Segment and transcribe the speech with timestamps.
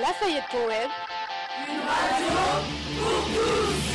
[0.00, 0.90] La Fayette Web.
[1.68, 2.26] Une radio
[2.96, 3.92] pour tous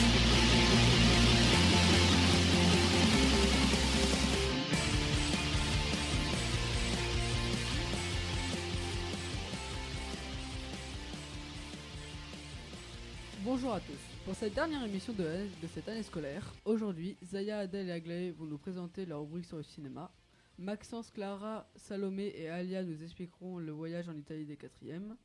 [13.43, 13.93] Bonjour à tous.
[14.23, 18.45] Pour cette dernière émission de, de cette année scolaire, aujourd'hui, Zaya, Adèle et Aglaé vont
[18.45, 20.11] nous présenter leur rubrique sur le cinéma.
[20.59, 25.15] Maxence, Clara, Salomé et Alia nous expliqueront le voyage en Italie des quatrièmes.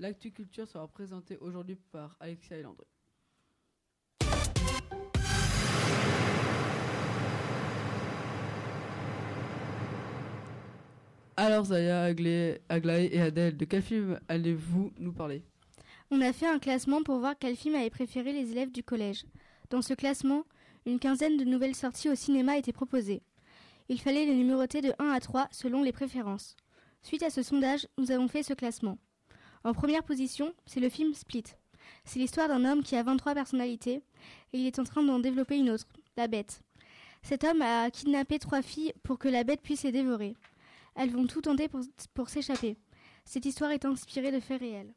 [0.00, 2.86] L'actu culture sera présentée aujourd'hui par Alexia et Landry.
[11.36, 12.60] Alors Zaya, Aglaé,
[13.12, 15.42] et Adèle, de quel film allez-vous nous parler?
[16.12, 19.26] On a fait un classement pour voir quel film avaient préféré les élèves du collège.
[19.70, 20.44] Dans ce classement,
[20.86, 23.22] une quinzaine de nouvelles sorties au cinéma étaient proposées.
[23.88, 26.56] Il fallait les numéroter de 1 à 3 selon les préférences.
[27.02, 28.96] Suite à ce sondage, nous avons fait ce classement.
[29.64, 31.44] En première position, c'est le film Split.
[32.04, 34.02] C'est l'histoire d'un homme qui a 23 personnalités
[34.52, 36.62] et il est en train d'en développer une autre, la bête.
[37.22, 40.34] Cet homme a kidnappé trois filles pour que la bête puisse les dévorer.
[40.94, 41.68] Elles vont tout tenter
[42.14, 42.76] pour, s'échapper.
[43.24, 44.94] Cette histoire est inspirée de faits réels.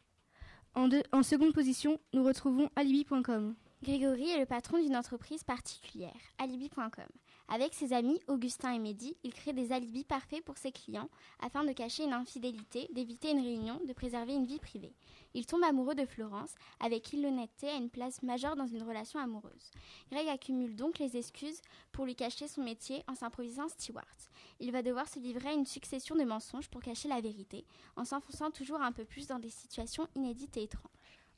[0.74, 3.56] En, en seconde position, nous retrouvons alibi.com.
[3.84, 7.10] Grégory est le patron d'une entreprise particulière, alibi.com.
[7.54, 11.10] Avec ses amis Augustin et Mehdi, il crée des alibis parfaits pour ses clients
[11.42, 14.94] afin de cacher une infidélité, d'éviter une réunion, de préserver une vie privée.
[15.34, 19.20] Il tombe amoureux de Florence, avec qui l'honnêteté a une place majeure dans une relation
[19.20, 19.72] amoureuse.
[20.14, 21.60] Greg accumule donc les excuses
[21.92, 24.08] pour lui cacher son métier en s'improvisant steward.
[24.62, 27.66] Il va devoir se livrer à une succession de mensonges pour cacher la vérité,
[27.98, 30.86] en s'enfonçant toujours un peu plus dans des situations inédites et étranges.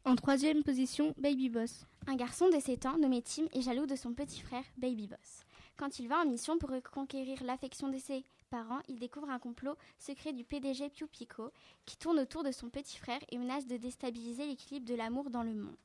[0.05, 1.88] En troisième position, Baby Boss.
[2.05, 5.45] Un garçon de 7 ans nommé Tim est jaloux de son petit frère, Baby Boss.
[5.76, 9.76] Quand il va en mission pour reconquérir l'affection de ses parents, il découvre un complot
[9.98, 11.52] secret du PDG Piu Pico
[11.86, 15.42] qui tourne autour de son petit frère et menace de déstabiliser l'équilibre de l'amour dans
[15.42, 15.76] le monde.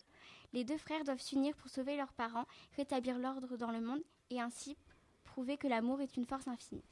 [0.52, 2.46] Les deux frères doivent s'unir pour sauver leurs parents,
[2.76, 4.76] rétablir l'ordre dans le monde et ainsi
[5.24, 6.84] prouver que l'amour est une force infinie.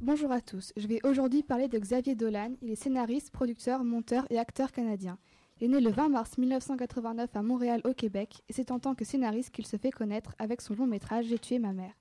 [0.00, 2.54] Bonjour à tous, je vais aujourd'hui parler de Xavier Dolan.
[2.62, 5.18] Il est scénariste, producteur, monteur et acteur canadien.
[5.62, 8.96] Il est né le 20 mars 1989 à Montréal au Québec et c'est en tant
[8.96, 11.92] que scénariste qu'il se fait connaître avec son long métrage J'ai tué ma mère.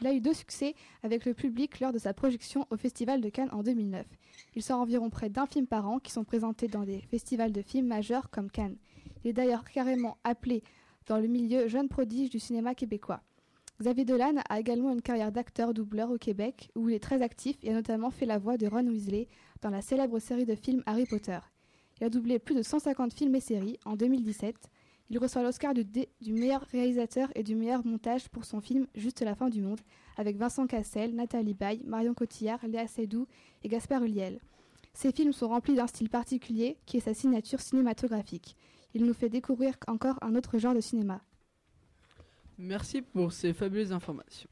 [0.00, 0.74] Il a eu deux succès
[1.04, 4.04] avec le public lors de sa projection au Festival de Cannes en 2009.
[4.56, 7.62] Il sort environ près d'un film par an qui sont présentés dans des festivals de
[7.62, 8.76] films majeurs comme Cannes.
[9.22, 10.64] Il est d'ailleurs carrément appelé
[11.06, 13.22] dans le milieu jeune prodige du cinéma québécois.
[13.80, 17.70] Xavier Dolan a également une carrière d'acteur-doubleur au Québec où il est très actif et
[17.70, 19.28] a notamment fait la voix de Ron Weasley
[19.62, 21.38] dans la célèbre série de films Harry Potter.
[22.00, 24.54] Il a doublé plus de 150 films et séries en 2017.
[25.08, 29.22] Il reçoit l'Oscar du, du, meilleur réalisateur et du meilleur montage pour son film Juste
[29.22, 29.80] la fin du monde,
[30.16, 33.26] avec Vincent Cassel, Nathalie Baye, Marion Cotillard, Léa Seydoux
[33.62, 34.40] et Gaspard Ulliel.
[34.92, 38.56] Ces films sont remplis d'un style particulier qui est sa signature cinématographique.
[38.94, 41.20] Il nous fait découvrir encore un autre genre de cinéma.
[42.58, 44.48] Merci pour ces fabuleuses informations.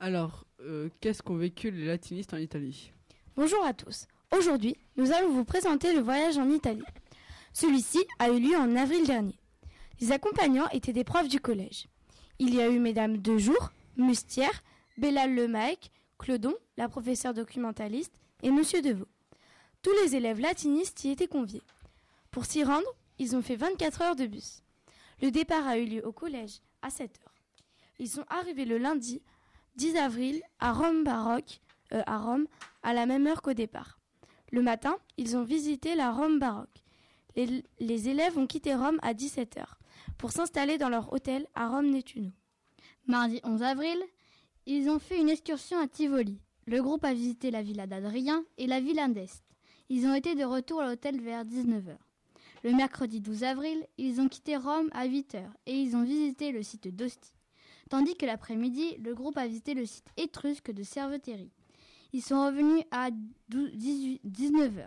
[0.00, 2.92] Alors, euh, qu'est-ce qu'ont vécu les latinistes en Italie?
[3.36, 4.06] Bonjour à tous.
[4.32, 6.82] Aujourd'hui, nous allons vous présenter le voyage en Italie.
[7.52, 9.38] Celui-ci a eu lieu en avril dernier.
[10.00, 11.86] Les accompagnants étaient des profs du collège.
[12.38, 14.62] Il y a eu Mesdames Dejour, Mustière,
[14.96, 19.06] Bella Lemaitre, Clodon, la professeure documentaliste, et Monsieur Deveau.
[19.82, 21.62] Tous les élèves latinistes y étaient conviés.
[22.30, 22.88] Pour s'y rendre,
[23.18, 24.62] ils ont fait 24 heures de bus.
[25.20, 27.34] Le départ a eu lieu au collège à 7 heures.
[27.98, 29.20] Ils sont arrivés le lundi
[29.76, 31.60] 10 avril à Rome baroque,
[31.92, 32.46] euh, à Rome,
[32.82, 33.98] à la même heure qu'au départ.
[34.52, 36.84] Le matin, ils ont visité la Rome baroque.
[37.36, 39.64] Les, élèves ont quitté Rome à 17h
[40.18, 42.30] pour s'installer dans leur hôtel à Rome Nettuno.
[43.06, 43.98] Mardi 11 avril,
[44.66, 46.38] ils ont fait une excursion à Tivoli.
[46.66, 49.42] Le groupe a visité la villa d'Adrien et la villa d'Est.
[49.88, 51.96] Ils ont été de retour à l'hôtel vers 19h.
[52.62, 56.62] Le mercredi 12 avril, ils ont quitté Rome à 8h et ils ont visité le
[56.62, 57.32] site d'Ostie.
[57.88, 61.50] Tandis que l'après-midi, le groupe a visité le site étrusque de Cerveterie.
[62.12, 63.10] Ils sont revenus à
[63.50, 64.86] 19h.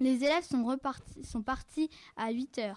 [0.00, 2.74] Les élèves sont, repartis, sont partis à 8h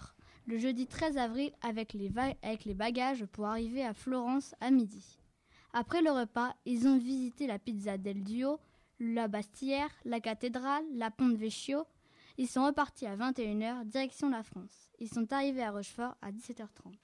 [0.48, 2.10] le jeudi 13 avril avec les,
[2.42, 5.18] avec les bagages pour arriver à Florence à midi.
[5.74, 8.58] Après le repas, ils ont visité la pizza del Duo,
[8.98, 11.84] la Bastière, la cathédrale, la Ponte Vecchio.
[12.38, 14.90] Ils sont repartis à 21h, direction la France.
[14.98, 16.94] Ils sont arrivés à Rochefort à 17h30.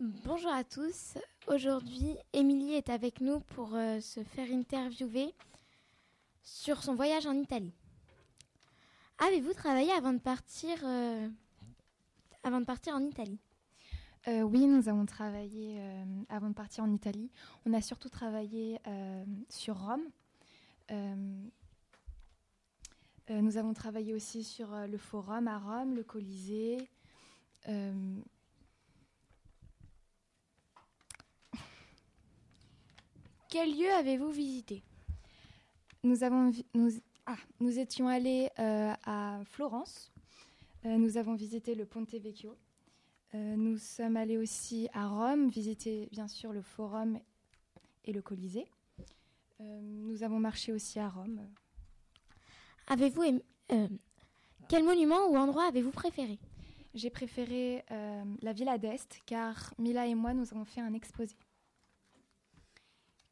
[0.00, 1.14] Bonjour à tous.
[1.52, 5.34] Aujourd'hui, Émilie est avec nous pour euh, se faire interviewer
[6.44, 7.74] sur son voyage en Italie.
[9.18, 11.28] Avez-vous travaillé avant de partir, euh,
[12.44, 13.40] avant de partir en Italie?
[14.28, 15.82] Euh, Oui, nous avons travaillé
[16.28, 17.32] avant de partir en Italie.
[17.66, 18.78] On a surtout travaillé
[19.48, 20.04] sur Rome.
[23.28, 26.88] Nous avons travaillé aussi sur le forum à Rome, le Colisée.
[33.50, 34.82] Quel lieu avez-vous visité?
[36.02, 36.90] Nous, avons vi- nous,
[37.26, 40.10] ah, nous étions allés euh, à Florence.
[40.86, 42.56] Euh, nous avons visité le Ponte Vecchio.
[43.34, 47.18] Euh, nous sommes allés aussi à Rome, visiter bien sûr le forum
[48.04, 48.66] et le Colisée.
[49.60, 51.46] Nous avons marché aussi à Rome.
[52.86, 53.40] Avez-vous
[54.68, 56.38] Quel monument ou endroit avez-vous préféré?
[56.94, 57.84] J'ai préféré
[58.40, 61.36] la Villa d'Est car Mila et moi nous avons fait un exposé.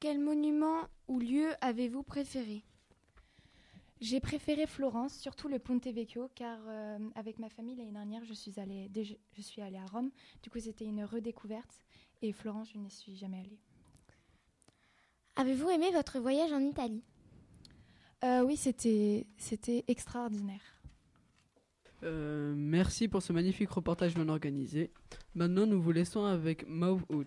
[0.01, 2.63] Quel monument ou lieu avez-vous préféré?
[4.01, 8.33] J'ai préféré Florence, surtout le Ponte Vecchio, car euh, avec ma famille l'année dernière, je
[8.33, 8.89] suis allée,
[9.33, 10.11] je suis allée à Rome.
[10.45, 11.85] Du coup, c'était une redécouverte.
[12.23, 13.59] Et Florence, je n'y suis jamais allée.
[15.35, 17.03] Avez-vous aimé votre voyage en Italie?
[18.25, 20.63] Euh, oui, c'était, c'était extraordinaire.
[22.05, 24.93] Euh, merci pour ce magnifique reportage bien organisé.
[25.35, 27.27] Maintenant, nous vous laissons avec Mauve Out.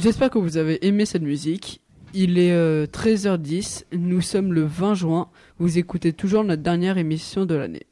[0.00, 1.80] J'espère que vous avez aimé cette musique.
[2.14, 5.28] Il est euh, 13h10, nous sommes le 20 juin,
[5.58, 7.84] vous écoutez toujours notre dernière émission de l'année.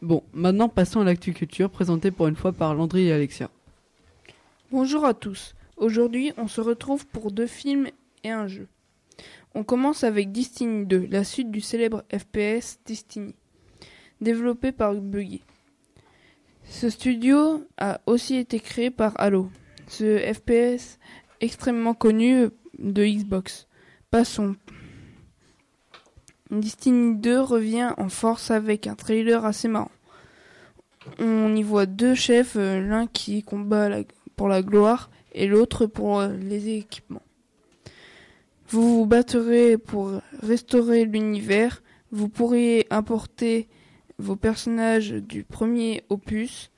[0.00, 3.50] Bon, maintenant passons à l'actu culture présentée pour une fois par Landry et Alexia.
[4.70, 5.54] Bonjour à tous.
[5.76, 7.88] Aujourd'hui, on se retrouve pour deux films
[8.24, 8.66] et un jeu.
[9.54, 13.34] On commence avec Destiny 2, la suite du célèbre FPS Destiny,
[14.22, 15.42] développé par Buggy.
[16.64, 19.50] Ce studio a aussi été créé par Halo,
[19.86, 20.98] ce FPS
[21.42, 22.48] extrêmement connu
[22.78, 23.66] de Xbox.
[24.10, 24.56] Passons.
[26.50, 29.90] Destiny 2 revient en force avec un trailer assez marrant.
[31.18, 33.88] On y voit deux chefs, euh, l'un qui combat
[34.36, 37.22] pour la gloire et l'autre pour euh, les équipements.
[38.68, 40.12] Vous vous battrez pour
[40.42, 41.82] restaurer l'univers.
[42.12, 43.68] Vous pourriez importer
[44.18, 46.70] vos personnages du premier opus.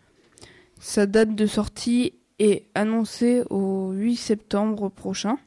[0.81, 5.39] Sa date de sortie est annoncée au 8 septembre prochain.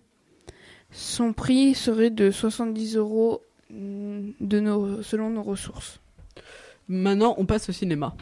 [0.91, 5.99] Son prix serait de 70 euros mm, de nos, selon nos ressources.
[6.87, 8.15] Maintenant, on passe au cinéma.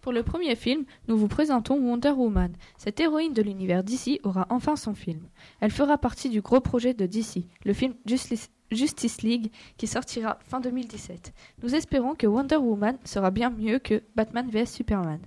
[0.00, 2.52] Pour le premier film, nous vous présentons Wonder Woman.
[2.76, 5.20] Cette héroïne de l'univers DC aura enfin son film.
[5.60, 10.38] Elle fera partie du gros projet de DC, le film Justice, Justice League, qui sortira
[10.46, 11.32] fin 2017.
[11.62, 15.20] Nous espérons que Wonder Woman sera bien mieux que Batman vs Superman.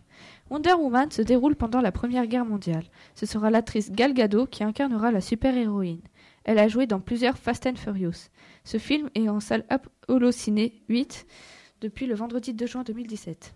[0.51, 2.83] Wonder Woman se déroule pendant la Première Guerre mondiale.
[3.15, 6.01] Ce sera l'actrice Gal Gadot qui incarnera la super-héroïne.
[6.43, 8.27] Elle a joué dans plusieurs Fast and Furious.
[8.65, 9.65] Ce film est en salle
[10.09, 11.25] Holociné 8
[11.79, 13.55] depuis le vendredi 2 juin 2017.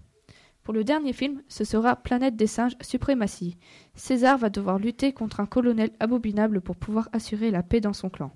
[0.63, 3.57] Pour le dernier film, ce sera Planète des singes Suprématie.
[3.95, 8.09] César va devoir lutter contre un colonel abominable pour pouvoir assurer la paix dans son
[8.09, 8.31] clan.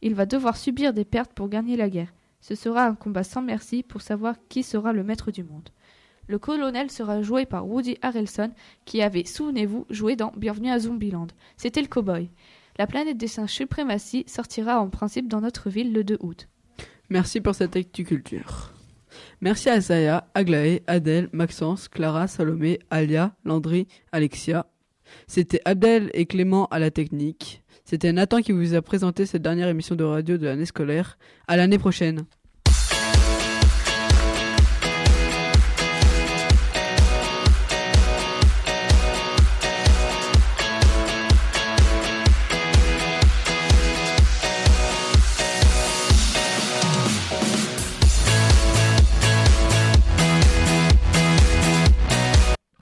[0.00, 2.14] Il va devoir subir des pertes pour gagner la guerre.
[2.40, 5.68] Ce sera un combat sans merci pour savoir qui sera le maître du monde.
[6.28, 8.50] Le colonel sera joué par Woody Harrelson,
[8.84, 11.28] qui avait, souvenez-vous, joué dans Bienvenue à Zombieland.
[11.56, 12.28] C'était le cowboy.
[12.76, 16.46] La planète des singes Suprématie sortira en principe dans notre ville le 2 août.
[17.08, 18.74] Merci pour cette actu-culture.
[19.40, 24.66] Merci à Zaya, Aglaé, Adèle, Maxence, Clara, Salomé, Alia, Landry, Alexia.
[25.26, 27.62] C'était Abdel et Clément à la technique.
[27.86, 31.16] C'était Nathan qui vous a présenté cette dernière émission de radio de l'année scolaire.
[31.46, 32.26] À l'année prochaine.